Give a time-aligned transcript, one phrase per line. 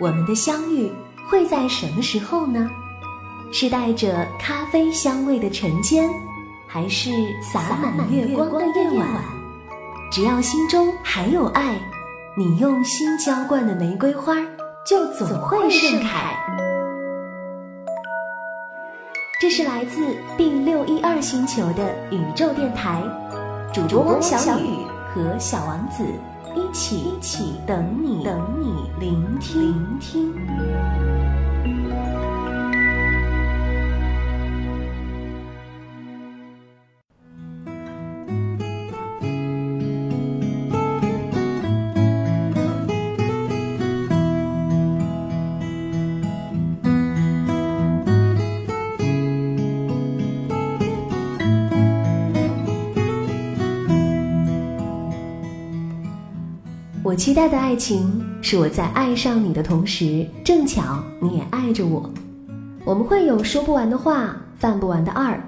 [0.00, 0.92] 我们的相遇
[1.28, 2.70] 会在什么时候呢？
[3.50, 6.08] 是带着咖啡香味的晨间，
[6.68, 7.10] 还是
[7.42, 9.08] 洒满月光的夜晚？
[10.12, 11.74] 只要心中还有爱，
[12.36, 14.36] 你用心浇灌的玫瑰花
[14.86, 16.36] 就总会盛开。
[19.40, 23.02] 这是来自 B 六一二星球的宇宙电台，
[23.74, 26.04] 主播汪小雨和小王子
[26.58, 31.07] 一起一起等你等你聆听聆听。
[57.08, 62.06] 我期待的爱情是我在爱上你的同时，正巧你也爱着我。
[62.84, 65.42] 我们会有说不完的话，犯不完的二。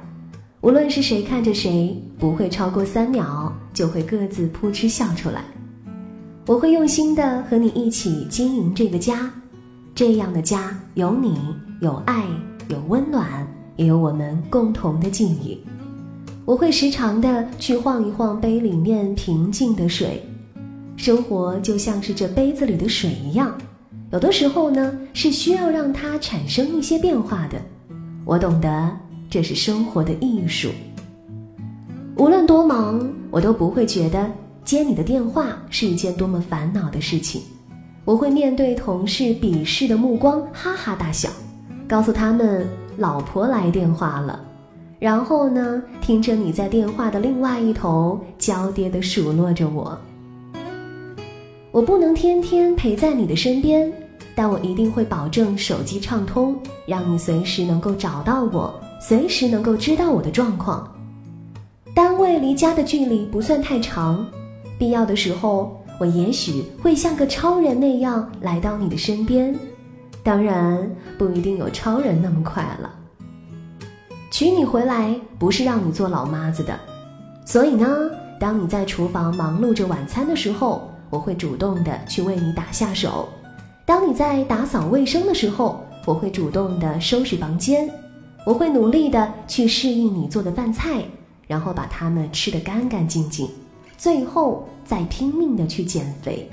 [0.63, 5.45] 无论是谁看着谁，不会超过三秒就会各自扑哧笑出来。
[6.47, 9.31] 我会用心的和你一起经营这个家，
[9.95, 11.39] 这样的家有你，
[11.83, 12.25] 有爱，
[12.69, 13.47] 有温暖，
[13.77, 15.61] 也有我们共同的记忆。
[16.47, 20.27] 我会时常的去晃一晃杯里面平静的水。
[21.01, 23.57] 生活就像是这杯子里的水一样，
[24.13, 27.59] 有的时候呢是需要让它产生一些变化的。
[28.27, 28.91] 我懂得，
[29.31, 30.69] 这是生活的艺术。
[32.17, 34.31] 无论多忙，我都不会觉得
[34.63, 37.41] 接你的电话是一件多么烦恼的事情。
[38.05, 41.31] 我会面对同事鄙视的目光，哈哈大笑，
[41.89, 44.39] 告诉他们老婆来电话了。
[44.99, 49.99] 然后呢，听着你在电话的另外一头娇嗲的数落着我。
[51.73, 53.93] 我不能天天陪在你的身边，
[54.35, 60.93] 但我一定会保证手机畅通，让你随时能够找到我，随时能够知道我的状况。
[61.95, 64.27] 单位离家的距离不算太长，
[64.81, 69.57] 必要的时候，我也许会像个超人那样来到你的身边。
[70.25, 72.93] 当然，不一定有超人那么快了。
[74.33, 76.77] 娶你回来不是让你做老妈子的，
[77.47, 80.90] 所以呢，当你在厨房忙碌着晚餐的时候。
[81.11, 83.29] 我会主动的去为你打下手，
[83.85, 87.91] 当你在打扫卫生的时候，我会主动的收拾房间，
[88.47, 91.03] 我会努力的去适应你做的饭菜，
[91.47, 93.49] 然后把它们吃得干干净净，
[93.99, 96.49] 最后再拼命的去减肥。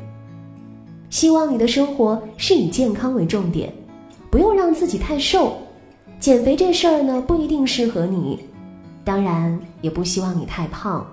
[1.09, 3.71] 希望你的生活是以健康为重点，
[4.29, 5.55] 不用让自己太瘦。
[6.19, 8.39] 减肥这事儿呢，不一定适合你，
[9.05, 11.05] 当然也不希望你太胖。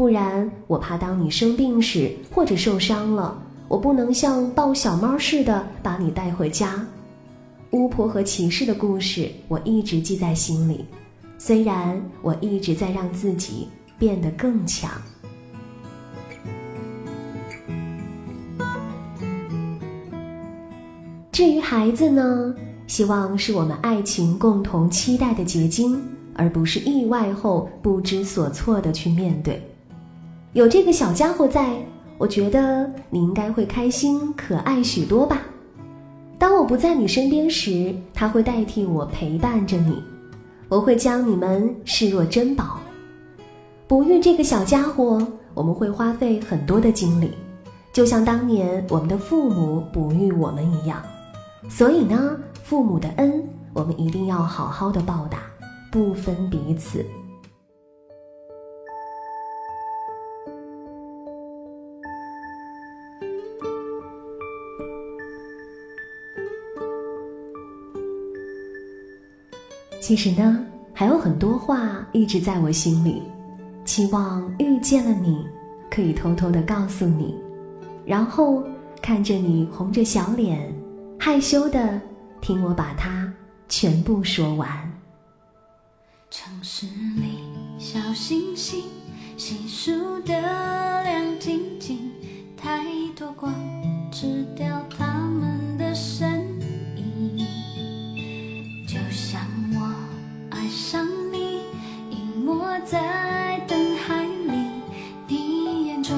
[0.00, 3.36] 不然，我怕当你生病时或者受伤了，
[3.68, 6.82] 我不能像抱小猫似的把你带回家。
[7.72, 10.86] 巫婆和骑士的故事，我一直记在心里。
[11.36, 13.68] 虽然我一直在让自己
[13.98, 14.90] 变得更强。
[21.30, 22.54] 至于孩子呢，
[22.86, 29.62] 希望是我们爱情共同期待的结晶，而不是意外后不知所措的去面对。
[30.52, 31.76] 有这个小家伙在，
[32.18, 35.42] 我觉得你应该会开心可爱许多吧。
[36.38, 40.02] 当我不在你身边时，他会代替我陪伴着你。
[40.68, 42.80] 我会将你们视若珍宝。
[43.86, 45.24] 哺育这个小家伙，
[45.54, 47.30] 我们会花费很多的精力，
[47.92, 51.00] 就像当年我们的父母哺育我们一样。
[51.68, 53.40] 所以呢，父母的恩，
[53.72, 55.38] 我们一定要好好的报答，
[55.92, 57.06] 不分彼此。
[70.10, 73.22] 其实呢，还有很多话一直在我心里，
[73.84, 75.46] 期望遇见了你，
[75.88, 77.36] 可以偷偷的告诉你，
[78.04, 78.60] 然后
[79.00, 80.74] 看着你红着小脸，
[81.16, 82.00] 害羞的
[82.40, 83.32] 听我把它
[83.68, 84.68] 全部说完。
[86.28, 87.44] 城市里
[87.78, 88.82] 小星星
[89.36, 89.92] 稀疏
[90.22, 90.34] 的
[91.04, 92.10] 亮晶晶，
[92.56, 92.84] 太
[93.16, 93.54] 多光
[94.10, 94.66] 吃掉
[94.98, 96.39] 它们的身。
[102.72, 104.52] 我在灯海里，
[105.26, 106.16] 你眼中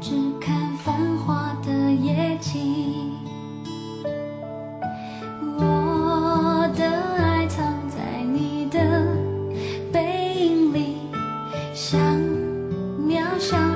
[0.00, 3.12] 只看繁华的夜景。
[5.58, 9.06] 我的爱藏在你的
[9.92, 10.96] 背影里，
[11.74, 12.00] 像
[13.06, 13.71] 渺小。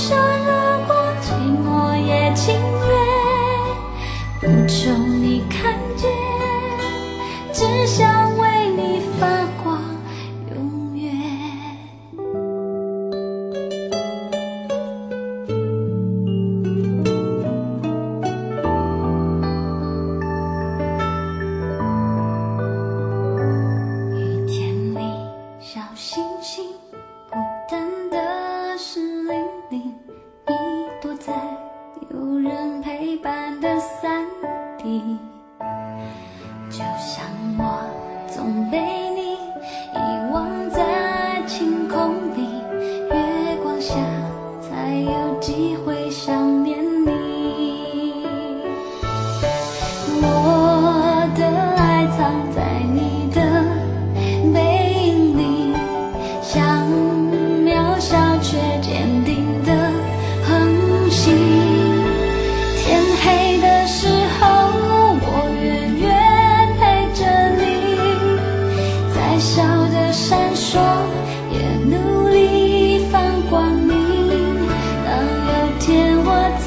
[0.00, 0.29] 一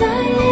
[0.04, 0.43] 在